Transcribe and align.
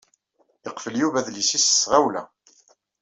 Yeqfel 0.65 0.95
Yuba 0.99 1.17
adlis-is 1.21 1.65
s 1.75 1.81
tɣawla. 1.83 2.23